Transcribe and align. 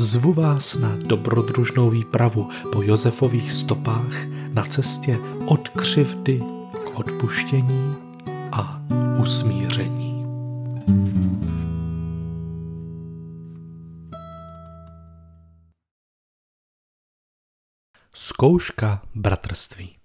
Zvu 0.00 0.32
vás 0.32 0.74
na 0.74 0.96
dobrodružnou 0.96 1.90
výpravu 1.90 2.48
po 2.72 2.82
Josefových 2.82 3.52
stopách 3.52 4.26
na 4.52 4.64
cestě 4.64 5.18
od 5.46 5.68
křivdy 5.68 6.40
k 6.84 6.98
odpuštění 6.98 7.96
a 8.52 8.82
usmíření. 9.20 10.26
Zkouška 18.14 19.02
bratrství 19.14 19.96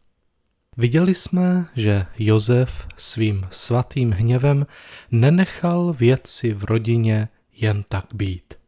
Viděli 0.78 1.14
jsme, 1.14 1.66
že 1.76 2.06
Josef 2.20 2.88
svým 2.98 3.48
svatým 3.52 4.12
hněvem 4.12 4.66
nenechal 5.12 5.94
věci 5.94 6.54
v 6.54 6.64
rodině 6.64 7.30
jen 7.52 7.84
tak 7.90 8.06
být 8.14 8.63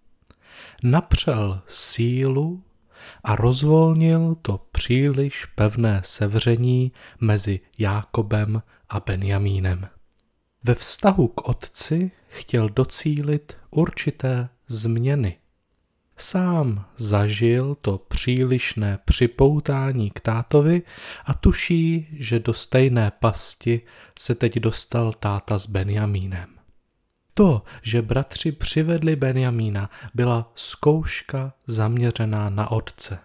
napřel 0.85 1.61
sílu 1.67 2.63
a 3.23 3.35
rozvolnil 3.35 4.35
to 4.41 4.65
příliš 4.71 5.45
pevné 5.45 6.01
sevření 6.03 6.91
mezi 7.21 7.59
Jákobem 7.77 8.61
a 8.89 8.99
Benjamínem. 8.99 9.87
Ve 10.63 10.75
vztahu 10.75 11.27
k 11.27 11.47
otci 11.49 12.11
chtěl 12.27 12.69
docílit 12.69 13.57
určité 13.71 14.49
změny. 14.67 15.37
Sám 16.17 16.85
zažil 16.97 17.75
to 17.81 17.97
přílišné 17.97 18.99
připoutání 19.05 20.11
k 20.11 20.19
tátovi 20.19 20.81
a 21.25 21.33
tuší, 21.33 22.07
že 22.11 22.39
do 22.39 22.53
stejné 22.53 23.11
pasti 23.19 23.81
se 24.19 24.35
teď 24.35 24.59
dostal 24.59 25.13
táta 25.13 25.59
s 25.59 25.69
Benjamínem. 25.69 26.54
To, 27.37 27.63
že 27.81 28.01
bratři 28.01 28.51
přivedli 28.51 29.15
Benjamína, 29.15 29.89
byla 30.13 30.51
zkouška 30.55 31.53
zaměřená 31.67 32.49
na 32.49 32.71
otce. 32.71 33.19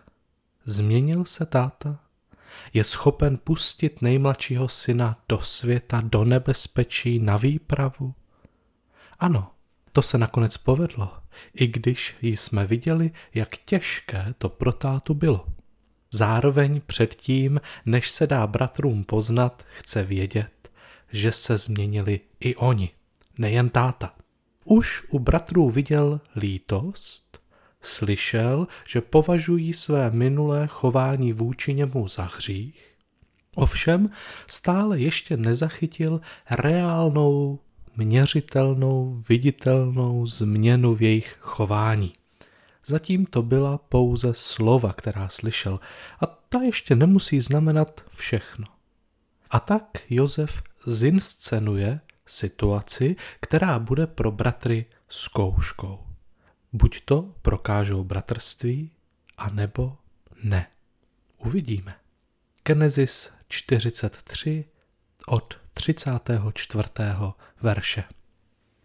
Změnil 0.64 1.24
se 1.24 1.46
táta? 1.46 1.98
Je 2.72 2.84
schopen 2.84 3.38
pustit 3.44 4.02
nejmladšího 4.02 4.68
syna 4.68 5.18
do 5.28 5.40
světa, 5.40 6.00
do 6.04 6.24
nebezpečí, 6.24 7.18
na 7.18 7.36
výpravu? 7.36 8.14
Ano, 9.18 9.50
to 9.92 10.02
se 10.02 10.18
nakonec 10.18 10.56
povedlo, 10.56 11.18
i 11.54 11.66
když 11.66 12.16
jsme 12.20 12.66
viděli, 12.66 13.10
jak 13.34 13.56
těžké 13.56 14.34
to 14.38 14.48
pro 14.48 14.72
tátu 14.72 15.14
bylo. 15.14 15.46
Zároveň 16.10 16.80
předtím, 16.86 17.60
než 17.86 18.10
se 18.10 18.26
dá 18.26 18.46
bratrům 18.46 19.04
poznat, 19.04 19.64
chce 19.78 20.02
vědět, 20.02 20.70
že 21.12 21.32
se 21.32 21.58
změnili 21.58 22.20
i 22.40 22.56
oni 22.56 22.90
nejen 23.40 23.68
táta. 23.68 24.14
Už 24.64 25.02
u 25.10 25.18
bratrů 25.18 25.70
viděl 25.70 26.20
lítost, 26.36 27.40
slyšel, 27.82 28.66
že 28.86 29.00
považují 29.00 29.72
své 29.72 30.10
minulé 30.10 30.66
chování 30.66 31.32
vůči 31.32 31.74
němu 31.74 32.08
za 32.08 32.22
hřích, 32.22 32.96
ovšem 33.54 34.10
stále 34.46 34.98
ještě 35.00 35.36
nezachytil 35.36 36.20
reálnou, 36.50 37.58
měřitelnou, 37.96 39.22
viditelnou 39.28 40.26
změnu 40.26 40.94
v 40.94 41.02
jejich 41.02 41.36
chování. 41.40 42.12
Zatím 42.86 43.26
to 43.26 43.42
byla 43.42 43.78
pouze 43.78 44.28
slova, 44.34 44.92
která 44.92 45.28
slyšel, 45.28 45.80
a 46.20 46.26
ta 46.26 46.62
ještě 46.62 46.96
nemusí 46.96 47.40
znamenat 47.40 48.00
všechno. 48.14 48.66
A 49.50 49.60
tak 49.60 49.84
Josef 50.10 50.62
zinscenuje 50.86 52.00
situaci, 52.30 53.16
která 53.40 53.78
bude 53.78 54.06
pro 54.06 54.30
bratry 54.30 54.86
zkouškou. 55.08 56.06
Buď 56.72 57.00
to 57.04 57.34
prokážou 57.42 58.04
bratrství, 58.04 58.90
anebo 59.38 59.96
ne. 60.42 60.66
Uvidíme. 61.38 61.94
Genesis 62.64 63.30
43 63.48 64.64
od 65.26 65.58
34. 65.74 66.88
verše. 67.62 68.04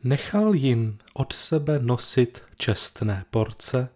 Nechal 0.03 0.53
jim 0.53 0.97
od 1.13 1.33
sebe 1.33 1.79
nosit 1.79 2.43
čestné 2.57 3.25
porce 3.31 3.89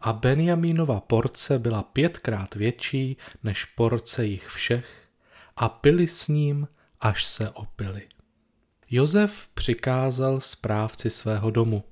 a 0.00 0.12
Benjamínova 0.12 1.00
porce 1.00 1.58
byla 1.58 1.82
pětkrát 1.82 2.54
větší 2.54 3.16
než 3.42 3.64
porce 3.64 4.26
jich 4.26 4.48
všech 4.48 5.08
a 5.56 5.68
pili 5.68 6.08
s 6.08 6.28
ním, 6.28 6.68
až 7.00 7.24
se 7.24 7.50
opili. 7.50 8.08
Josef 8.96 9.48
přikázal 9.54 10.40
správci 10.40 11.10
svého 11.10 11.50
domu. 11.50 11.84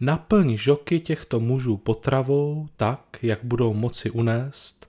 Naplň 0.00 0.56
žoky 0.56 1.00
těchto 1.00 1.40
mužů 1.40 1.76
potravou 1.76 2.68
tak, 2.76 3.18
jak 3.22 3.44
budou 3.44 3.74
moci 3.74 4.10
unést 4.10 4.88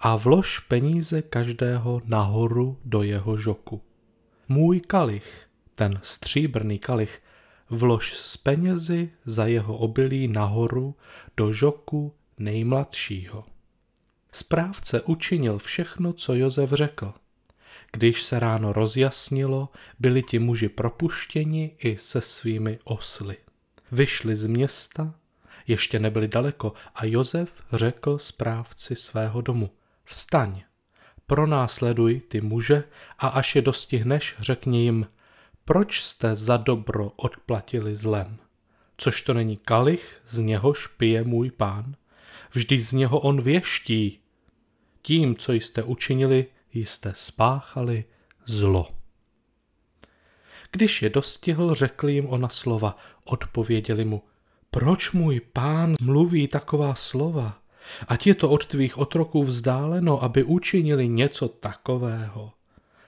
a 0.00 0.16
vlož 0.16 0.58
peníze 0.58 1.22
každého 1.22 2.02
nahoru 2.04 2.78
do 2.84 3.02
jeho 3.02 3.38
žoku. 3.38 3.82
Můj 4.48 4.80
kalich, 4.80 5.46
ten 5.74 6.00
stříbrný 6.02 6.78
kalich, 6.78 7.22
vlož 7.70 8.14
z 8.14 8.36
penězi 8.36 9.10
za 9.24 9.46
jeho 9.46 9.76
obilí 9.76 10.28
nahoru 10.28 10.94
do 11.36 11.52
žoku 11.52 12.14
nejmladšího. 12.38 13.44
Správce 14.32 15.02
učinil 15.02 15.58
všechno, 15.58 16.12
co 16.12 16.34
Josef 16.34 16.70
řekl. 16.72 17.14
Když 17.92 18.22
se 18.22 18.38
ráno 18.38 18.72
rozjasnilo, 18.72 19.68
byli 19.98 20.22
ti 20.22 20.38
muži 20.38 20.68
propuštěni 20.68 21.76
i 21.78 21.98
se 21.98 22.20
svými 22.20 22.78
osly. 22.84 23.36
Vyšli 23.92 24.36
z 24.36 24.46
města, 24.46 25.14
ještě 25.66 25.98
nebyli 25.98 26.28
daleko 26.28 26.72
a 26.94 27.04
Josef 27.04 27.52
řekl 27.72 28.18
správci 28.18 28.96
svého 28.96 29.40
domu, 29.40 29.70
vstaň, 30.04 30.62
pronásleduj 31.26 32.20
ty 32.20 32.40
muže 32.40 32.84
a 33.18 33.28
až 33.28 33.56
je 33.56 33.62
dostihneš, 33.62 34.36
řekni 34.38 34.82
jim, 34.82 35.06
proč 35.64 36.02
jste 36.02 36.36
za 36.36 36.56
dobro 36.56 37.12
odplatili 37.16 37.96
zlem? 37.96 38.38
Což 38.96 39.22
to 39.22 39.34
není 39.34 39.56
kalich, 39.56 40.22
z 40.26 40.38
něhož 40.38 40.86
pije 40.86 41.24
můj 41.24 41.50
pán? 41.50 41.94
Vždyť 42.52 42.80
z 42.80 42.92
něho 42.92 43.20
on 43.20 43.40
věští. 43.40 44.20
Tím, 45.02 45.36
co 45.36 45.52
jste 45.52 45.82
učinili, 45.82 46.46
jste 46.72 47.12
spáchali 47.16 48.04
zlo. 48.46 48.88
Když 50.72 51.02
je 51.02 51.10
dostihl, 51.10 51.74
řekl 51.74 52.08
jim 52.08 52.26
ona 52.26 52.48
slova, 52.48 52.98
odpověděli 53.24 54.04
mu, 54.04 54.22
proč 54.70 55.12
můj 55.12 55.40
pán 55.40 55.94
mluví 56.00 56.48
taková 56.48 56.94
slova? 56.94 57.58
Ať 58.08 58.26
je 58.26 58.34
to 58.34 58.50
od 58.50 58.66
tvých 58.66 58.98
otroků 58.98 59.44
vzdáleno, 59.44 60.22
aby 60.22 60.44
učinili 60.44 61.08
něco 61.08 61.48
takového. 61.48 62.52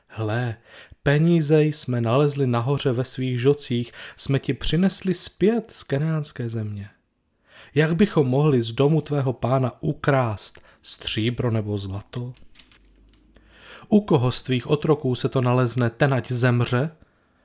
Hle, 0.07 0.57
peníze 1.03 1.63
jsme 1.63 2.01
nalezli 2.01 2.47
nahoře 2.47 2.93
ve 2.93 3.05
svých 3.05 3.41
žocích, 3.41 3.93
jsme 4.17 4.39
ti 4.39 4.55
přinesli 4.55 5.15
zpět 5.15 5.71
z 5.71 5.83
kenánské 5.83 6.49
země. 6.49 6.91
Jak 7.75 7.97
bychom 7.97 8.27
mohli 8.27 8.63
z 8.63 8.73
domu 8.73 9.01
tvého 9.01 9.33
pána 9.33 9.83
ukrást 9.83 10.63
stříbro 10.83 11.51
nebo 11.51 11.79
zlato? 11.79 12.35
U 13.93 14.01
koho 14.01 14.33
z 14.33 14.43
tvých 14.43 14.71
otroků 14.71 15.15
se 15.15 15.29
to 15.29 15.41
nalezne, 15.41 15.91
ten 15.91 16.15
ať 16.15 16.33
zemře 16.33 16.91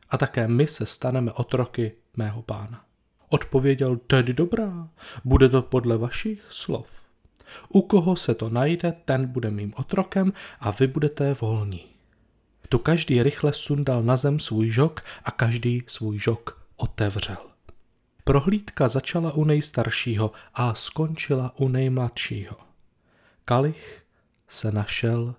a 0.10 0.18
také 0.18 0.48
my 0.48 0.68
se 0.68 0.86
staneme 0.86 1.32
otroky 1.32 1.92
mého 2.18 2.42
pána. 2.42 2.84
Odpověděl, 3.30 3.98
tedy 3.98 4.34
dobrá, 4.34 4.90
bude 5.26 5.50
to 5.50 5.62
podle 5.62 5.98
vašich 5.98 6.46
slov. 6.50 6.88
U 7.70 7.82
koho 7.82 8.16
se 8.16 8.36
to 8.36 8.50
najde, 8.50 8.94
ten 9.06 9.28
bude 9.28 9.52
mým 9.52 9.74
otrokem 9.78 10.34
a 10.60 10.72
vy 10.72 10.88
budete 10.88 11.34
volní. 11.34 11.86
Tu 12.70 12.78
každý 12.78 13.24
rychle 13.24 13.54
sundal 13.54 14.04
na 14.04 14.18
zem 14.18 14.40
svůj 14.40 14.70
žok 14.70 15.02
a 15.24 15.32
každý 15.32 15.84
svůj 15.88 16.20
žok 16.20 16.66
otevřel. 16.78 17.38
Prohlídka 18.24 18.88
začala 18.88 19.32
u 19.32 19.44
nejstaršího 19.44 20.32
a 20.54 20.74
skončila 20.74 21.54
u 21.58 21.68
nejmladšího. 21.68 22.56
Kalich 23.46 24.04
se 24.48 24.72
našel 24.72 25.36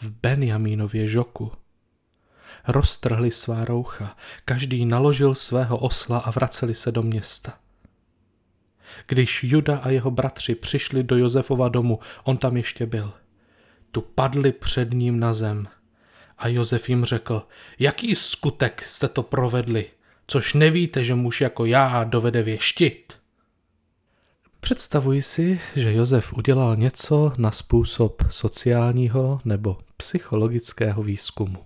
v 0.00 0.10
Benjamínově 0.10 1.08
žoku. 1.08 1.52
Roztrhli 2.68 3.30
svá 3.30 3.64
roucha, 3.64 4.16
každý 4.44 4.86
naložil 4.86 5.34
svého 5.34 5.78
osla 5.78 6.18
a 6.18 6.30
vraceli 6.30 6.74
se 6.74 6.92
do 6.92 7.02
města. 7.02 7.58
Když 9.06 9.44
Juda 9.44 9.76
a 9.78 9.90
jeho 9.90 10.10
bratři 10.10 10.54
přišli 10.54 11.02
do 11.02 11.16
Josefova 11.16 11.68
domu, 11.68 11.98
on 12.24 12.36
tam 12.36 12.56
ještě 12.56 12.86
byl. 12.86 13.12
Tu 13.90 14.00
padli 14.00 14.52
před 14.52 14.92
ním 14.92 15.20
na 15.20 15.34
zem. 15.34 15.68
A 16.38 16.48
Josef 16.48 16.88
jim 16.88 17.04
řekl, 17.04 17.46
jaký 17.78 18.14
skutek 18.14 18.82
jste 18.84 19.08
to 19.08 19.22
provedli, 19.22 19.86
což 20.26 20.54
nevíte, 20.54 21.04
že 21.04 21.14
muž 21.14 21.40
jako 21.40 21.64
já 21.64 22.04
dovede 22.04 22.42
věštit. 22.42 23.18
Představuji 24.66 25.22
si, 25.22 25.60
že 25.76 25.92
Josef 25.92 26.32
udělal 26.32 26.76
něco 26.76 27.32
na 27.36 27.50
způsob 27.50 28.22
sociálního 28.30 29.40
nebo 29.44 29.78
psychologického 29.96 31.02
výzkumu. 31.02 31.58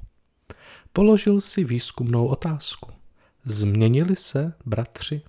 Položil 0.92 1.40
si 1.40 1.64
výzkumnou 1.64 2.26
otázku. 2.26 2.90
Změnili 3.44 4.16
se 4.16 4.52
bratři? 4.66 5.22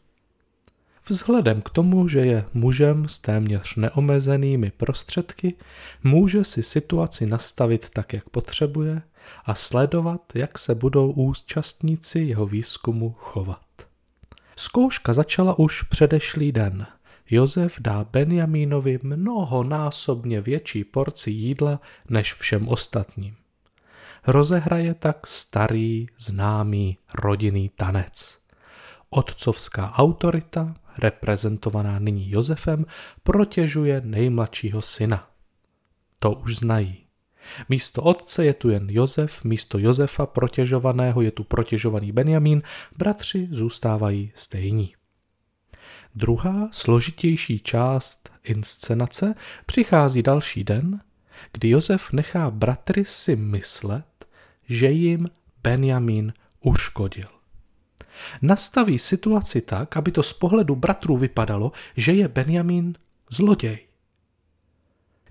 Vzhledem 1.10 1.62
k 1.62 1.70
tomu, 1.70 2.08
že 2.08 2.20
je 2.20 2.46
mužem 2.54 3.08
s 3.08 3.20
téměř 3.20 3.76
neomezenými 3.76 4.72
prostředky, 4.72 5.56
může 6.04 6.44
si 6.44 6.64
situaci 6.64 7.26
nastavit 7.26 7.90
tak, 7.90 8.14
jak 8.14 8.30
potřebuje 8.30 9.02
a 9.46 9.56
sledovat, 9.56 10.22
jak 10.34 10.58
se 10.58 10.76
budou 10.76 11.12
účastníci 11.12 12.20
jeho 12.20 12.46
výzkumu 12.46 13.16
chovat. 13.18 13.62
Zkouška 14.56 15.14
začala 15.14 15.60
už 15.60 15.82
předešlý 15.82 16.52
den. 16.52 16.88
Josef 17.30 17.76
dá 17.80 18.04
Benjamínovi 18.04 19.00
mnohonásobně 19.04 20.42
větší 20.42 20.84
porci 20.84 21.32
jídla 21.32 21.80
než 22.10 22.34
všem 22.34 22.68
ostatním. 22.68 23.36
Rozehraje 24.28 24.94
tak 24.94 25.28
starý, 25.28 26.08
známý 26.18 26.98
rodinný 27.14 27.70
tanec. 27.70 28.38
Otcovská 29.10 29.92
autorita, 29.92 30.76
reprezentovaná 30.98 32.00
nyní 32.00 32.32
Josefem, 32.32 32.86
protěžuje 33.24 34.02
nejmladšího 34.06 34.82
syna. 34.82 35.30
To 36.20 36.32
už 36.32 36.58
znají. 36.58 36.98
Místo 37.70 38.04
otce 38.04 38.46
je 38.46 38.54
tu 38.54 38.70
jen 38.70 38.88
Josef, 38.90 39.44
místo 39.44 39.80
Josefa 39.80 40.26
protěžovaného 40.26 41.22
je 41.22 41.32
tu 41.32 41.44
protěžovaný 41.44 42.12
Benjamín, 42.12 42.62
bratři 42.98 43.48
zůstávají 43.52 44.32
stejní. 44.36 44.94
Druhá, 46.16 46.70
složitější 46.72 47.60
část 47.60 48.30
inscenace 48.44 49.36
přichází 49.66 50.24
další 50.24 50.64
den, 50.64 51.02
kdy 51.52 51.70
Josef 51.70 52.12
nechá 52.12 52.52
bratry 52.52 53.06
si 53.06 53.36
myslet, 53.36 54.26
že 54.68 54.92
jim 54.92 55.30
Benjamín 55.64 56.34
uškodil. 56.62 57.28
Nastaví 58.42 59.00
situaci 59.00 59.62
tak, 59.62 59.98
aby 59.98 60.12
to 60.12 60.24
z 60.24 60.34
pohledu 60.34 60.76
bratrů 60.76 61.18
vypadalo, 61.18 61.72
že 61.98 62.12
je 62.12 62.28
Benjamín 62.28 62.96
zloděj. 63.30 63.80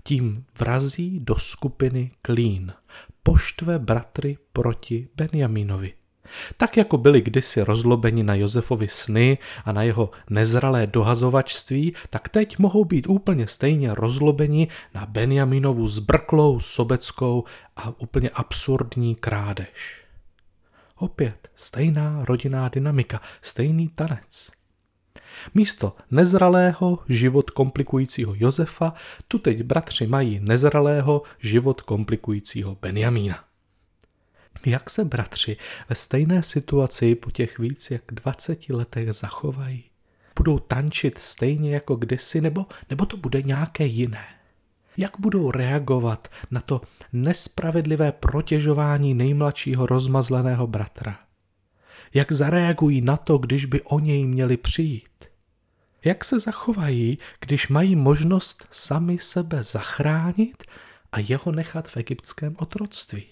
Tím 0.03 0.45
vrazí 0.59 1.19
do 1.19 1.35
skupiny 1.35 2.11
klín, 2.21 2.73
poštve 3.23 3.79
bratry 3.79 4.37
proti 4.53 5.07
Benjamínovi. 5.15 5.93
Tak 6.57 6.77
jako 6.77 6.97
byli 6.97 7.21
kdysi 7.21 7.61
rozlobeni 7.61 8.23
na 8.23 8.35
Josefovi 8.35 8.87
sny 8.87 9.37
a 9.65 9.71
na 9.71 9.83
jeho 9.83 10.09
nezralé 10.29 10.87
dohazovačství, 10.87 11.93
tak 12.09 12.29
teď 12.29 12.59
mohou 12.59 12.85
být 12.85 13.07
úplně 13.07 13.47
stejně 13.47 13.95
rozlobeni 13.95 14.67
na 14.93 15.05
Benjaminovu 15.05 15.87
zbrklou, 15.87 16.59
sobeckou 16.59 17.43
a 17.75 17.93
úplně 17.99 18.29
absurdní 18.29 19.15
krádež. 19.15 20.01
Opět 20.95 21.49
stejná 21.55 22.25
rodinná 22.25 22.69
dynamika, 22.69 23.21
stejný 23.41 23.89
tanec. 23.89 24.51
Místo 25.53 25.95
nezralého, 26.11 26.99
život 27.09 27.49
komplikujícího 27.49 28.33
Josefa, 28.37 28.93
tu 29.27 29.39
teď 29.39 29.63
bratři 29.63 30.07
mají 30.07 30.39
nezralého, 30.39 31.21
život 31.39 31.81
komplikujícího 31.81 32.77
Benjamína. 32.81 33.50
Jak 34.65 34.89
se 34.89 35.05
bratři 35.05 35.57
ve 35.89 35.95
stejné 35.95 36.43
situaci 36.43 37.15
po 37.15 37.31
těch 37.31 37.59
víc 37.59 37.91
jak 37.91 38.01
20 38.11 38.69
letech 38.69 39.13
zachovají? 39.13 39.83
Budou 40.35 40.59
tančit 40.59 41.17
stejně 41.17 41.73
jako 41.73 41.95
kdysi, 41.95 42.41
nebo, 42.41 42.65
nebo 42.89 43.05
to 43.05 43.17
bude 43.17 43.41
nějaké 43.41 43.85
jiné? 43.85 44.25
Jak 44.97 45.11
budou 45.19 45.51
reagovat 45.51 46.27
na 46.51 46.61
to 46.61 46.81
nespravedlivé 47.13 48.11
protěžování 48.11 49.13
nejmladšího 49.13 49.85
rozmazleného 49.85 50.67
bratra? 50.67 51.19
Jak 52.13 52.31
zareagují 52.31 53.01
na 53.01 53.17
to, 53.17 53.37
když 53.37 53.65
by 53.65 53.81
o 53.81 53.99
něj 53.99 54.25
měli 54.25 54.57
přijít? 54.57 55.25
Jak 56.05 56.25
se 56.25 56.39
zachovají, 56.39 57.17
když 57.39 57.67
mají 57.67 57.95
možnost 57.95 58.67
sami 58.71 59.17
sebe 59.19 59.63
zachránit 59.63 60.63
a 61.11 61.19
jeho 61.19 61.51
nechat 61.51 61.87
v 61.87 61.97
egyptském 61.97 62.55
otroctví? 62.59 63.23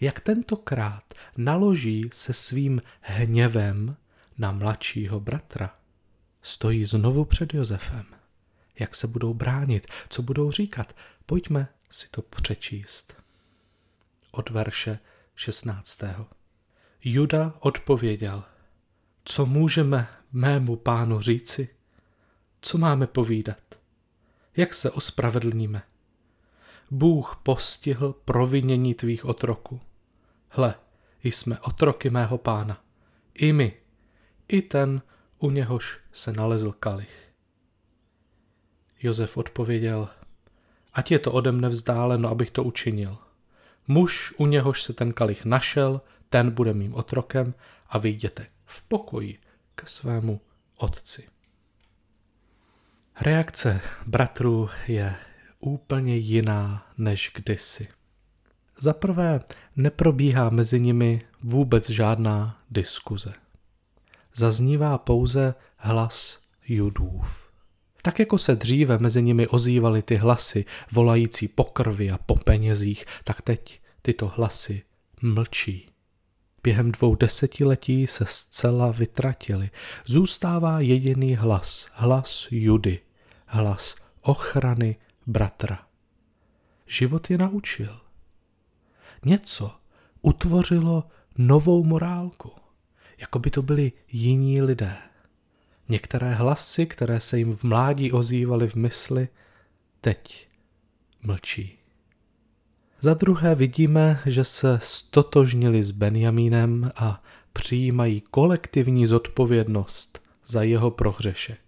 Jak 0.00 0.20
tentokrát 0.20 1.14
naloží 1.36 2.10
se 2.12 2.32
svým 2.32 2.82
hněvem 3.00 3.96
na 4.38 4.52
mladšího 4.52 5.20
bratra? 5.20 5.74
Stojí 6.42 6.84
znovu 6.84 7.24
před 7.24 7.54
Josefem 7.54 8.18
jak 8.78 8.96
se 8.96 9.06
budou 9.06 9.34
bránit, 9.34 9.86
co 10.08 10.22
budou 10.22 10.50
říkat. 10.50 10.96
Pojďme 11.26 11.68
si 11.90 12.08
to 12.10 12.22
přečíst. 12.22 13.14
Od 14.30 14.50
verše 14.50 14.98
16. 15.34 16.02
Juda 17.04 17.54
odpověděl, 17.60 18.44
co 19.24 19.46
můžeme 19.46 20.08
mému 20.32 20.76
pánu 20.76 21.20
říci? 21.20 21.68
Co 22.60 22.78
máme 22.78 23.06
povídat? 23.06 23.58
Jak 24.56 24.74
se 24.74 24.90
ospravedlníme? 24.90 25.82
Bůh 26.90 27.40
postihl 27.42 28.12
provinění 28.24 28.94
tvých 28.94 29.24
otroků. 29.24 29.80
Hle, 30.58 30.74
jsme 31.22 31.58
otroky 31.60 32.10
mého 32.10 32.38
pána. 32.38 32.84
I 33.34 33.52
my, 33.52 33.76
i 34.48 34.62
ten, 34.62 35.02
u 35.38 35.50
něhož 35.50 36.00
se 36.12 36.32
nalezl 36.32 36.72
kalich. 36.72 37.32
Josef 39.02 39.36
odpověděl, 39.36 40.08
ať 40.92 41.10
je 41.10 41.18
to 41.18 41.32
ode 41.32 41.52
mne 41.52 41.68
vzdáleno, 41.68 42.28
abych 42.28 42.50
to 42.50 42.64
učinil. 42.64 43.18
Muž, 43.88 44.34
u 44.36 44.46
něhož 44.46 44.82
se 44.82 44.92
ten 44.92 45.12
kalich 45.12 45.44
našel, 45.44 46.00
ten 46.28 46.50
bude 46.50 46.72
mým 46.72 46.94
otrokem 46.94 47.54
a 47.88 47.98
vyjděte 47.98 48.46
v 48.64 48.82
pokoji 48.82 49.38
k 49.74 49.88
svému 49.88 50.40
otci. 50.76 51.28
Reakce 53.20 53.80
bratrů 54.06 54.68
je 54.88 55.16
úplně 55.60 56.16
jiná 56.16 56.86
než 56.96 57.32
kdysi. 57.34 57.97
Za 58.80 58.92
prvé, 58.92 59.40
neprobíhá 59.76 60.50
mezi 60.50 60.80
nimi 60.80 61.22
vůbec 61.42 61.90
žádná 61.90 62.62
diskuze. 62.70 63.32
Zaznívá 64.34 64.98
pouze 64.98 65.54
hlas 65.76 66.38
judův. 66.68 67.48
Tak 68.02 68.18
jako 68.18 68.38
se 68.38 68.56
dříve 68.56 68.98
mezi 68.98 69.22
nimi 69.22 69.46
ozývaly 69.46 70.02
ty 70.02 70.16
hlasy, 70.16 70.64
volající 70.92 71.48
po 71.48 71.64
krvi 71.64 72.10
a 72.10 72.18
po 72.18 72.34
penězích, 72.34 73.04
tak 73.24 73.42
teď 73.42 73.80
tyto 74.02 74.32
hlasy 74.36 74.82
mlčí. 75.22 75.88
Během 76.62 76.92
dvou 76.92 77.14
desetiletí 77.14 78.06
se 78.06 78.24
zcela 78.28 78.90
vytratili. 78.90 79.70
Zůstává 80.04 80.80
jediný 80.80 81.34
hlas, 81.34 81.86
hlas 81.92 82.48
Judy, 82.50 83.00
hlas 83.46 83.96
ochrany 84.22 84.96
bratra. 85.26 85.86
Život 86.86 87.30
je 87.30 87.38
naučil. 87.38 88.07
Něco 89.24 89.72
utvořilo 90.22 91.04
novou 91.38 91.84
morálku, 91.84 92.50
jako 93.18 93.38
by 93.38 93.50
to 93.50 93.62
byli 93.62 93.92
jiní 94.08 94.62
lidé. 94.62 94.96
Některé 95.88 96.34
hlasy, 96.34 96.86
které 96.86 97.20
se 97.20 97.38
jim 97.38 97.56
v 97.56 97.64
mládí 97.64 98.12
ozývaly 98.12 98.68
v 98.68 98.74
mysli, 98.74 99.28
teď 100.00 100.48
mlčí. 101.22 101.78
Za 103.00 103.14
druhé 103.14 103.54
vidíme, 103.54 104.20
že 104.26 104.44
se 104.44 104.78
stotožnili 104.82 105.82
s 105.82 105.90
Benjamínem 105.90 106.90
a 106.96 107.22
přijímají 107.52 108.20
kolektivní 108.20 109.06
zodpovědnost 109.06 110.22
za 110.46 110.62
jeho 110.62 110.90
prohřešek. 110.90 111.60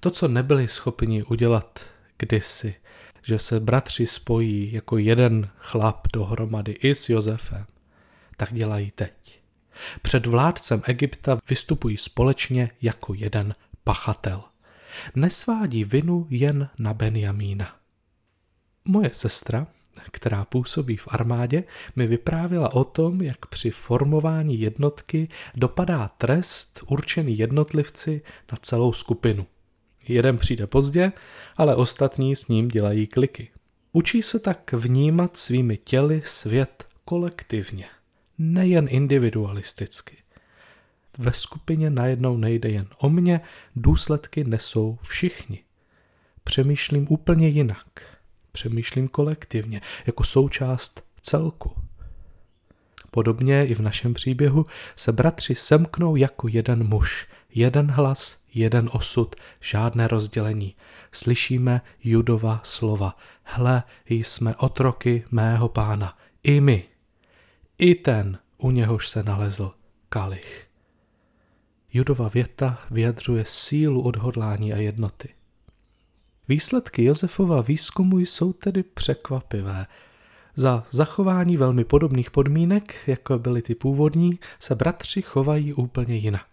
To, 0.00 0.10
co 0.10 0.28
nebyli 0.28 0.68
schopni 0.68 1.22
udělat 1.22 1.80
kdysi, 2.18 2.74
že 3.22 3.38
se 3.38 3.60
bratři 3.60 4.06
spojí 4.06 4.72
jako 4.72 4.98
jeden 4.98 5.48
chlap 5.58 6.08
dohromady 6.12 6.72
i 6.72 6.94
s 6.94 7.08
Josefem, 7.08 7.66
tak 8.36 8.54
dělají 8.54 8.90
teď. 8.90 9.40
Před 10.02 10.26
vládcem 10.26 10.82
Egypta 10.86 11.38
vystupují 11.48 11.96
společně 11.96 12.70
jako 12.82 13.14
jeden 13.14 13.54
pachatel. 13.84 14.42
Nesvádí 15.14 15.84
vinu 15.84 16.26
jen 16.30 16.68
na 16.78 16.94
Benjamína. 16.94 17.76
Moje 18.84 19.10
sestra, 19.12 19.66
která 20.10 20.44
působí 20.44 20.96
v 20.96 21.08
armádě, 21.10 21.64
mi 21.96 22.06
vyprávěla 22.06 22.72
o 22.72 22.84
tom, 22.84 23.22
jak 23.22 23.46
při 23.46 23.70
formování 23.70 24.60
jednotky 24.60 25.28
dopadá 25.54 26.08
trest 26.08 26.80
určený 26.86 27.38
jednotlivci 27.38 28.22
na 28.52 28.58
celou 28.62 28.92
skupinu. 28.92 29.46
Jeden 30.12 30.38
přijde 30.38 30.66
pozdě, 30.66 31.12
ale 31.56 31.76
ostatní 31.76 32.36
s 32.36 32.48
ním 32.48 32.68
dělají 32.68 33.06
kliky. 33.06 33.50
Učí 33.92 34.22
se 34.22 34.38
tak 34.38 34.72
vnímat 34.72 35.36
svými 35.36 35.76
těly 35.76 36.22
svět 36.24 36.86
kolektivně, 37.04 37.86
nejen 38.38 38.86
individualisticky. 38.90 40.16
Ve 41.18 41.32
skupině 41.32 41.90
najednou 41.90 42.36
nejde 42.36 42.68
jen 42.68 42.86
o 42.98 43.10
mě, 43.10 43.40
důsledky 43.76 44.44
nesou 44.44 44.98
všichni. 45.02 45.64
Přemýšlím 46.44 47.06
úplně 47.10 47.48
jinak. 47.48 47.86
Přemýšlím 48.52 49.08
kolektivně, 49.08 49.80
jako 50.06 50.24
součást 50.24 51.02
celku. 51.20 51.72
Podobně 53.10 53.66
i 53.66 53.74
v 53.74 53.80
našem 53.80 54.14
příběhu 54.14 54.66
se 54.96 55.12
bratři 55.12 55.54
semknou 55.54 56.16
jako 56.16 56.48
jeden 56.48 56.88
muž, 56.88 57.26
jeden 57.54 57.90
hlas, 57.90 58.39
jeden 58.54 58.90
osud, 58.92 59.36
žádné 59.60 60.08
rozdělení. 60.08 60.74
Slyšíme 61.12 61.80
judova 62.04 62.60
slova. 62.64 63.16
Hle, 63.42 63.82
jsme 64.08 64.56
otroky 64.56 65.24
mého 65.30 65.68
pána. 65.68 66.18
I 66.42 66.60
my. 66.60 66.84
I 67.78 67.94
ten, 67.94 68.38
u 68.58 68.70
něhož 68.70 69.08
se 69.08 69.22
nalezl 69.22 69.72
kalich. 70.08 70.66
Judova 71.92 72.28
věta 72.28 72.78
vyjadřuje 72.90 73.44
sílu 73.46 74.02
odhodlání 74.02 74.72
a 74.72 74.76
jednoty. 74.76 75.28
Výsledky 76.48 77.04
Josefova 77.04 77.60
výzkumu 77.60 78.18
jsou 78.18 78.52
tedy 78.52 78.82
překvapivé. 78.82 79.86
Za 80.56 80.86
zachování 80.90 81.56
velmi 81.56 81.84
podobných 81.84 82.30
podmínek, 82.30 82.94
jako 83.06 83.38
byly 83.38 83.62
ty 83.62 83.74
původní, 83.74 84.38
se 84.58 84.74
bratři 84.74 85.22
chovají 85.22 85.74
úplně 85.74 86.16
jinak. 86.16 86.49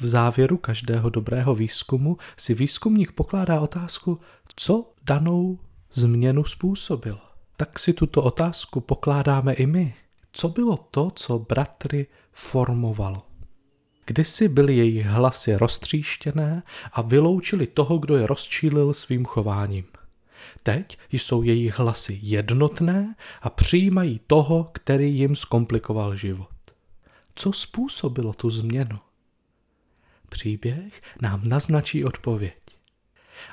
V 0.00 0.06
závěru 0.06 0.56
každého 0.56 1.10
dobrého 1.10 1.54
výzkumu 1.54 2.16
si 2.36 2.54
výzkumník 2.54 3.12
pokládá 3.12 3.60
otázku, 3.60 4.20
co 4.56 4.92
danou 5.02 5.58
změnu 5.92 6.44
způsobilo. 6.44 7.20
Tak 7.56 7.78
si 7.78 7.92
tuto 7.92 8.22
otázku 8.22 8.80
pokládáme 8.80 9.52
i 9.52 9.66
my. 9.66 9.94
Co 10.32 10.48
bylo 10.48 10.76
to, 10.90 11.10
co 11.14 11.38
bratry 11.38 12.06
formovalo? 12.32 13.22
Kdysi 14.06 14.48
byly 14.48 14.76
jejich 14.76 15.06
hlasy 15.06 15.56
roztříštěné 15.56 16.62
a 16.92 17.02
vyloučili 17.02 17.66
toho, 17.66 17.98
kdo 17.98 18.16
je 18.16 18.26
rozčílil 18.26 18.94
svým 18.94 19.24
chováním. 19.24 19.84
Teď 20.62 20.98
jsou 21.12 21.42
jejich 21.42 21.78
hlasy 21.78 22.18
jednotné 22.22 23.14
a 23.42 23.50
přijímají 23.50 24.20
toho, 24.26 24.70
který 24.72 25.18
jim 25.18 25.36
zkomplikoval 25.36 26.16
život. 26.16 26.48
Co 27.34 27.52
způsobilo 27.52 28.32
tu 28.32 28.50
změnu? 28.50 28.98
Příběh 30.34 31.02
nám 31.22 31.48
naznačí 31.48 32.04
odpověď. 32.04 32.58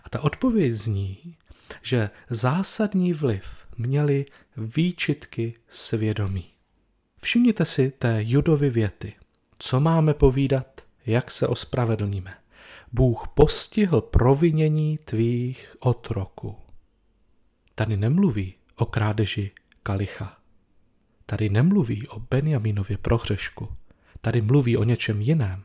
A 0.03 0.09
ta 0.09 0.19
odpověď 0.19 0.71
zní, 0.71 1.35
že 1.81 2.09
zásadní 2.29 3.13
vliv 3.13 3.43
měly 3.77 4.25
výčitky 4.57 5.53
svědomí. 5.69 6.45
Všimněte 7.21 7.65
si 7.65 7.91
té 7.91 8.17
judovy 8.19 8.69
věty. 8.69 9.13
Co 9.59 9.79
máme 9.79 10.13
povídat, 10.13 10.81
jak 11.05 11.31
se 11.31 11.47
ospravedlníme? 11.47 12.33
Bůh 12.91 13.27
postihl 13.27 14.01
provinění 14.01 14.97
tvých 14.97 15.75
otroků. 15.79 16.55
Tady 17.75 17.97
nemluví 17.97 18.55
o 18.75 18.85
krádeži 18.85 19.51
kalicha. 19.83 20.37
Tady 21.25 21.49
nemluví 21.49 22.07
o 22.07 22.19
Benjaminově 22.19 22.97
prohřešku. 22.97 23.69
Tady 24.21 24.41
mluví 24.41 24.77
o 24.77 24.83
něčem 24.83 25.21
jiném. 25.21 25.63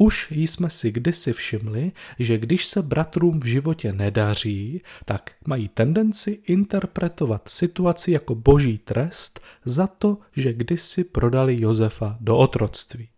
Už 0.00 0.30
jsme 0.30 0.70
si 0.70 0.92
kdysi 0.92 1.32
všimli, 1.32 1.92
že 2.18 2.38
když 2.38 2.66
se 2.66 2.82
bratrům 2.82 3.40
v 3.40 3.44
životě 3.44 3.92
nedaří, 3.92 4.82
tak 5.04 5.30
mají 5.46 5.68
tendenci 5.68 6.40
interpretovat 6.46 7.48
situaci 7.48 8.12
jako 8.12 8.34
boží 8.34 8.78
trest 8.78 9.40
za 9.64 9.86
to, 9.86 10.18
že 10.36 10.52
kdysi 10.52 11.04
prodali 11.04 11.60
Josefa 11.60 12.16
do 12.20 12.36
otroctví. 12.36 13.08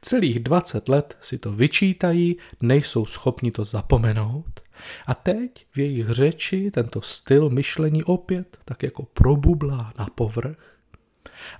Celých 0.00 0.38
20 0.38 0.88
let 0.88 1.16
si 1.20 1.38
to 1.38 1.52
vyčítají, 1.52 2.36
nejsou 2.62 3.06
schopni 3.06 3.50
to 3.50 3.64
zapomenout 3.64 4.60
a 5.06 5.14
teď 5.14 5.66
v 5.72 5.78
jejich 5.78 6.08
řeči 6.08 6.70
tento 6.70 7.02
styl 7.02 7.50
myšlení 7.50 8.04
opět 8.04 8.58
tak 8.64 8.82
jako 8.82 9.02
probublá 9.02 9.92
na 9.98 10.06
povrch 10.14 10.73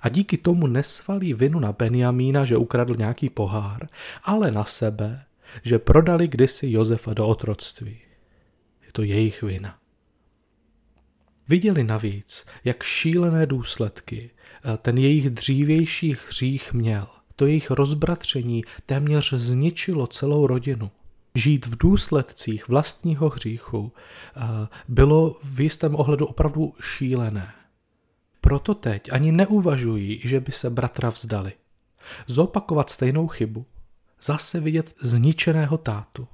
a 0.01 0.09
díky 0.09 0.37
tomu 0.37 0.67
nesvalí 0.67 1.33
vinu 1.33 1.59
na 1.59 1.71
Benjamína, 1.71 2.45
že 2.45 2.57
ukradl 2.57 2.95
nějaký 2.97 3.29
pohár, 3.29 3.87
ale 4.23 4.51
na 4.51 4.63
sebe, 4.63 5.25
že 5.63 5.79
prodali 5.79 6.27
kdysi 6.27 6.71
Josefa 6.71 7.13
do 7.13 7.27
otroctví. 7.27 7.97
Je 8.85 8.91
to 8.91 9.03
jejich 9.03 9.43
vina. 9.43 9.77
Viděli 11.47 11.83
navíc, 11.83 12.45
jak 12.63 12.83
šílené 12.83 13.45
důsledky 13.45 14.29
eh, 14.29 14.77
ten 14.77 14.97
jejich 14.97 15.29
dřívější 15.29 16.17
hřích 16.27 16.73
měl. 16.73 17.07
To 17.35 17.45
jejich 17.45 17.71
rozbratření 17.71 18.63
téměř 18.85 19.33
zničilo 19.33 20.07
celou 20.07 20.47
rodinu. 20.47 20.91
Žít 21.35 21.65
v 21.65 21.77
důsledcích 21.77 22.67
vlastního 22.67 23.29
hříchu 23.29 23.91
eh, 24.35 24.41
bylo 24.87 25.37
v 25.43 25.61
jistém 25.61 25.95
ohledu 25.95 26.25
opravdu 26.25 26.73
šílené. 26.81 27.53
Proto 28.45 28.75
teď 28.75 29.11
ani 29.11 29.31
neuvažují, 29.31 30.21
že 30.23 30.39
by 30.39 30.51
se 30.51 30.69
bratra 30.69 31.09
vzdali. 31.09 31.53
Zopakovat 32.27 32.89
stejnou 32.89 33.27
chybu, 33.27 33.65
zase 34.21 34.59
vidět 34.59 34.95
zničeného 35.01 35.77
tátu. 35.77 36.27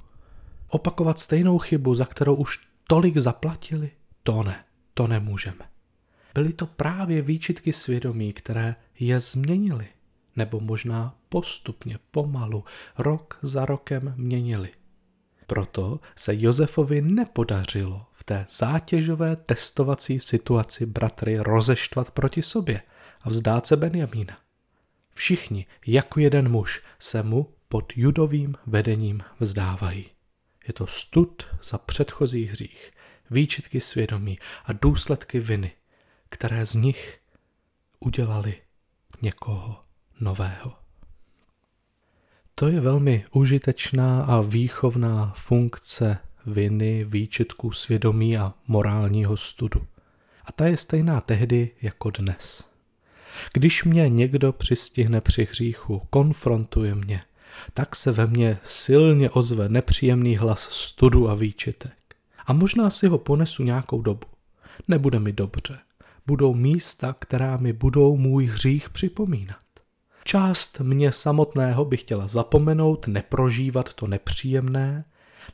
Opakovat 0.67 1.19
stejnou 1.19 1.57
chybu, 1.57 1.95
za 1.95 2.05
kterou 2.05 2.35
už 2.35 2.59
tolik 2.87 3.17
zaplatili, 3.17 3.91
to 4.23 4.43
ne, 4.43 4.63
to 4.93 5.07
nemůžeme. 5.07 5.65
Byly 6.33 6.53
to 6.53 6.65
právě 6.65 7.21
výčitky 7.21 7.73
svědomí, 7.73 8.33
které 8.33 8.75
je 8.99 9.19
změnily, 9.19 9.87
nebo 10.35 10.59
možná 10.59 11.15
postupně, 11.29 11.99
pomalu, 12.11 12.63
rok 12.97 13.39
za 13.41 13.65
rokem 13.65 14.13
měnili. 14.17 14.69
Proto 15.47 15.99
se 16.15 16.33
Josefovi 16.37 17.01
nepodařilo 17.01 18.05
v 18.11 18.23
té 18.23 18.45
zátěžové 18.49 19.35
testovací 19.35 20.19
situaci 20.19 20.85
bratry 20.85 21.37
rozeštvat 21.39 22.11
proti 22.11 22.41
sobě 22.41 22.81
a 23.21 23.29
vzdát 23.29 23.67
se 23.67 23.75
Benjamína. 23.75 24.37
Všichni, 25.13 25.65
jako 25.87 26.19
jeden 26.19 26.49
muž, 26.49 26.81
se 26.99 27.23
mu 27.23 27.53
pod 27.69 27.93
judovým 27.95 28.55
vedením 28.65 29.23
vzdávají. 29.39 30.09
Je 30.67 30.73
to 30.73 30.87
stud 30.87 31.47
za 31.63 31.77
předchozí 31.77 32.45
hřích, 32.45 32.91
výčitky 33.31 33.81
svědomí 33.81 34.39
a 34.65 34.73
důsledky 34.73 35.39
viny, 35.39 35.71
které 36.29 36.65
z 36.65 36.73
nich 36.75 37.19
udělali 37.99 38.61
někoho 39.21 39.81
nového. 40.19 40.80
To 42.61 42.67
je 42.67 42.79
velmi 42.79 43.25
užitečná 43.31 44.23
a 44.23 44.41
výchovná 44.41 45.33
funkce 45.35 46.17
viny, 46.45 47.05
výčitků 47.05 47.71
svědomí 47.71 48.37
a 48.37 48.53
morálního 48.67 49.37
studu. 49.37 49.81
A 50.45 50.51
ta 50.51 50.67
je 50.67 50.77
stejná 50.77 51.21
tehdy 51.21 51.69
jako 51.81 52.09
dnes. 52.09 52.63
Když 53.53 53.83
mě 53.83 54.09
někdo 54.09 54.53
přistihne 54.53 55.21
při 55.21 55.47
hříchu, 55.51 56.01
konfrontuje 56.09 56.95
mě, 56.95 57.23
tak 57.73 57.95
se 57.95 58.11
ve 58.11 58.27
mně 58.27 58.57
silně 58.63 59.29
ozve 59.29 59.69
nepříjemný 59.69 60.37
hlas 60.37 60.61
studu 60.71 61.29
a 61.29 61.35
výčitek. 61.35 62.15
A 62.45 62.53
možná 62.53 62.89
si 62.89 63.07
ho 63.07 63.17
ponesu 63.17 63.63
nějakou 63.63 64.01
dobu. 64.01 64.27
Nebude 64.87 65.19
mi 65.19 65.31
dobře. 65.31 65.79
Budou 66.27 66.53
místa, 66.53 67.15
která 67.19 67.57
mi 67.57 67.73
budou 67.73 68.17
můj 68.17 68.45
hřích 68.45 68.89
připomínat. 68.89 69.70
Část 70.23 70.79
mě 70.79 71.11
samotného 71.11 71.85
by 71.85 71.97
chtěla 71.97 72.27
zapomenout, 72.27 73.07
neprožívat 73.07 73.93
to 73.93 74.07
nepříjemné, 74.07 75.05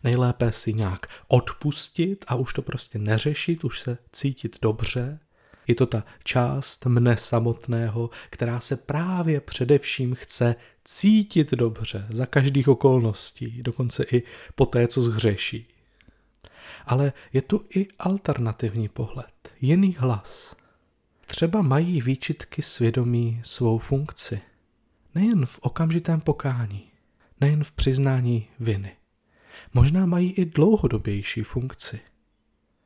nejlépe 0.04 0.52
si 0.52 0.74
nějak 0.74 1.08
odpustit 1.28 2.26
a 2.28 2.36
už 2.36 2.54
to 2.54 2.62
prostě 2.62 3.00
neřešit, 3.00 3.64
už 3.64 3.80
se 3.80 3.98
cítit 4.12 4.58
dobře. 4.62 5.20
Je 5.68 5.76
to 5.76 5.86
ta 5.86 6.04
část 6.24 6.86
mne 6.86 7.18
samotného, 7.18 8.10
která 8.30 8.60
se 8.60 8.78
právě 8.78 9.42
především 9.42 10.16
chce 10.16 10.56
cítit 10.86 11.52
dobře 11.52 12.08
za 12.10 12.26
každých 12.26 12.68
okolností, 12.68 13.64
dokonce 13.64 14.06
i 14.12 14.24
po 14.56 14.66
té, 14.66 14.88
co 14.88 15.02
zhřeší. 15.02 15.68
Ale 16.86 17.14
je 17.34 17.42
tu 17.42 17.66
i 17.76 17.88
alternativní 18.00 18.90
pohled, 18.90 19.52
jiný 19.62 19.96
hlas. 20.00 20.56
Třeba 21.26 21.62
mají 21.62 22.02
výčitky 22.02 22.62
svědomí 22.62 23.42
svou 23.44 23.78
funkci 23.78 24.42
nejen 25.18 25.46
v 25.46 25.60
okamžitém 25.62 26.22
pokání, 26.22 26.92
nejen 27.42 27.64
v 27.64 27.72
přiznání 27.72 28.48
viny. 28.60 28.92
Možná 29.74 30.06
mají 30.06 30.32
i 30.32 30.46
dlouhodobější 30.46 31.44
funkci. 31.44 32.00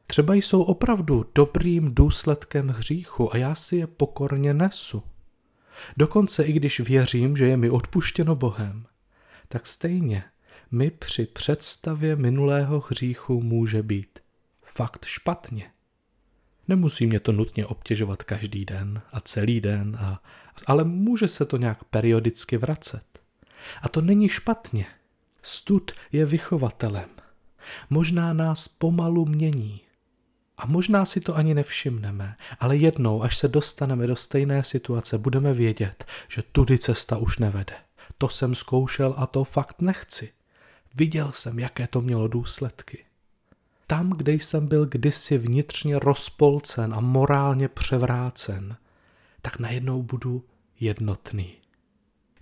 Třeba 0.08 0.34
jsou 0.34 0.62
opravdu 0.62 1.26
dobrým 1.36 1.96
důsledkem 1.96 2.68
hříchu 2.68 3.34
a 3.34 3.38
já 3.38 3.56
si 3.56 3.76
je 3.76 3.88
pokorně 3.88 4.54
nesu. 4.54 5.04
Dokonce 5.98 6.44
i 6.44 6.54
když 6.54 6.80
věřím, 6.80 7.38
že 7.38 7.48
je 7.48 7.58
mi 7.58 7.70
odpuštěno 7.70 8.36
Bohem, 8.36 8.86
tak 9.48 9.68
stejně 9.68 10.24
mi 10.72 10.92
při 10.92 11.26
představě 11.26 12.16
minulého 12.16 12.80
hříchu 12.80 13.42
může 13.42 13.84
být 13.84 14.20
fakt 14.64 15.06
špatně. 15.06 15.72
Nemusí 16.68 17.08
mě 17.08 17.20
to 17.20 17.32
nutně 17.32 17.66
obtěžovat 17.66 18.24
každý 18.24 18.66
den 18.66 19.02
a 19.12 19.22
celý 19.22 19.62
den, 19.62 19.98
a, 20.00 20.22
ale 20.68 20.84
může 20.84 21.28
se 21.28 21.46
to 21.46 21.58
nějak 21.58 21.84
periodicky 21.84 22.58
vracet. 22.58 23.04
A 23.82 23.90
to 23.90 24.02
není 24.02 24.30
špatně. 24.30 24.86
Stud 25.42 25.92
je 26.12 26.26
vychovatelem. 26.26 27.10
Možná 27.90 28.34
nás 28.34 28.68
pomalu 28.68 29.26
mění. 29.26 29.82
A 30.58 30.66
možná 30.66 31.06
si 31.06 31.22
to 31.22 31.36
ani 31.36 31.54
nevšimneme, 31.54 32.36
ale 32.60 32.78
jednou, 32.78 33.24
až 33.24 33.38
se 33.38 33.48
dostaneme 33.48 34.08
do 34.08 34.16
stejné 34.16 34.64
situace, 34.64 35.18
budeme 35.18 35.54
vědět, 35.54 36.06
že 36.28 36.44
tudy 36.52 36.78
cesta 36.78 37.18
už 37.18 37.38
nevede. 37.38 37.74
To 38.18 38.30
jsem 38.30 38.56
zkoušel 38.56 39.14
a 39.18 39.28
to 39.28 39.44
fakt 39.44 39.82
nechci. 39.82 40.34
Viděl 40.96 41.32
jsem, 41.32 41.60
jaké 41.60 41.88
to 41.88 42.02
mělo 42.02 42.28
důsledky. 42.28 43.06
Tam, 43.92 44.10
kde 44.10 44.34
jsem 44.34 44.68
byl 44.68 44.86
kdysi 44.86 45.38
vnitřně 45.38 46.00
rozpolcen 46.00 46.94
a 46.94 47.00
morálně 47.00 47.68
převrácen, 47.68 48.78
tak 49.42 49.60
najednou 49.60 50.04
budu 50.04 50.46
jednotný. 50.80 51.54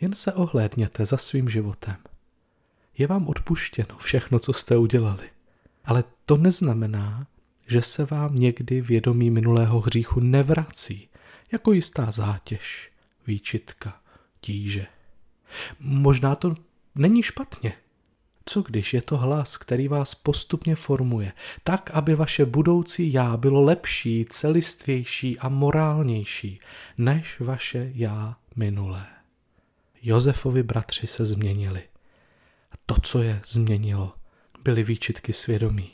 Jen 0.02 0.14
se 0.14 0.34
ohlédněte 0.34 1.06
za 1.06 1.18
svým 1.18 1.50
životem. 1.50 1.96
Je 2.98 3.08
vám 3.08 3.28
odpuštěno 3.28 3.98
všechno, 3.98 4.40
co 4.40 4.54
jste 4.54 4.78
udělali. 4.78 5.30
Ale 5.86 6.04
to 6.26 6.38
neznamená, 6.38 7.28
že 7.68 7.82
se 7.82 8.06
vám 8.06 8.36
někdy 8.36 8.82
vědomí 8.82 9.30
minulého 9.30 9.80
hříchu 9.80 10.20
nevrací, 10.20 11.10
jako 11.52 11.72
jistá 11.72 12.12
zátěž, 12.12 12.92
výčitka, 13.28 14.02
tíže. 14.42 14.86
Možná 15.80 16.36
to 16.36 16.56
není 16.96 17.24
špatně. 17.24 17.74
Co 18.50 18.62
když 18.62 18.94
je 18.94 19.02
to 19.02 19.18
hlas, 19.18 19.58
který 19.58 19.88
vás 19.88 20.16
postupně 20.16 20.76
formuje, 20.76 21.34
tak, 21.64 21.92
aby 21.94 22.16
vaše 22.16 22.46
budoucí 22.46 23.14
já 23.14 23.38
bylo 23.38 23.62
lepší, 23.62 24.26
celistvější 24.30 25.40
a 25.40 25.50
morálnější, 25.50 26.60
než 26.98 27.40
vaše 27.40 27.92
já 27.94 28.38
minulé? 28.56 29.08
Josefovi 30.02 30.64
bratři 30.64 31.08
se 31.08 31.26
změnili. 31.26 31.84
A 32.72 32.76
to, 32.86 32.96
co 33.02 33.22
je 33.22 33.42
změnilo, 33.48 34.14
byly 34.64 34.84
výčitky 34.84 35.34
svědomí, 35.34 35.92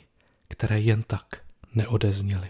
které 0.48 0.80
jen 0.80 1.02
tak 1.02 1.42
neodezněly. 1.74 2.48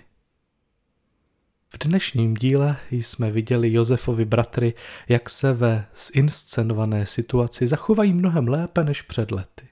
V 1.68 1.78
dnešním 1.78 2.34
díle 2.34 2.76
jsme 2.90 3.30
viděli 3.30 3.72
Josefovi 3.72 4.24
bratry, 4.24 4.74
jak 5.08 5.30
se 5.30 5.52
ve 5.52 5.86
zinscenované 5.96 7.06
situaci 7.06 7.66
zachovají 7.66 8.12
mnohem 8.12 8.48
lépe 8.48 8.84
než 8.84 9.02
před 9.02 9.30
lety. 9.30 9.68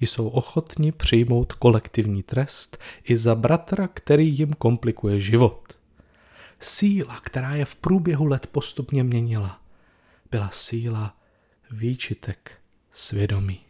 Jsou 0.00 0.28
ochotni 0.28 0.92
přijmout 0.92 1.52
kolektivní 1.52 2.22
trest 2.22 2.78
i 3.04 3.16
za 3.16 3.34
bratra, 3.34 3.88
který 3.88 4.38
jim 4.38 4.52
komplikuje 4.52 5.20
život. 5.20 5.78
Síla, 6.60 7.20
která 7.20 7.54
je 7.54 7.64
v 7.64 7.76
průběhu 7.76 8.24
let 8.24 8.46
postupně 8.46 9.04
měnila, 9.04 9.62
byla 10.30 10.50
síla 10.52 11.16
výčitek 11.70 12.52
svědomí. 12.92 13.60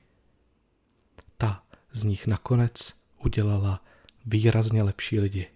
Ta 1.38 1.62
z 1.92 2.04
nich 2.04 2.26
nakonec 2.26 2.94
udělala 3.24 3.84
výrazně 4.26 4.82
lepší 4.82 5.20
lidi. 5.20 5.46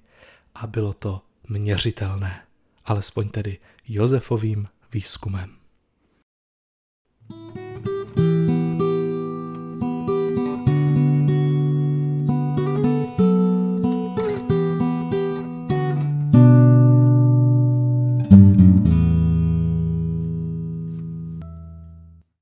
A 0.54 0.66
bylo 0.66 0.93
to 0.93 1.23
měřitelné, 1.49 2.43
alespoň 2.85 3.28
tedy 3.28 3.59
Josefovým 3.88 4.69
výzkumem. 4.93 5.63